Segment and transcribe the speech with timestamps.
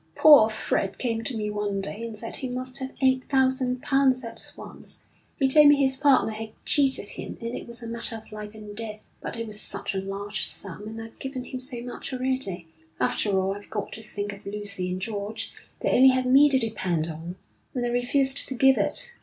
[0.15, 4.23] 'Poor Fred came to me one day and said he must have eight thousand pounds
[4.23, 5.03] at once.
[5.37, 8.55] He told me his partner had cheated him, and it was a matter of life
[8.55, 9.09] and death.
[9.21, 12.65] But it was such a large sum, and I've given him so much already.
[12.99, 15.51] After all, I've got to think of Lucy and George.
[15.81, 17.35] They only have me to depend on,
[17.75, 19.13] and I refused to give it.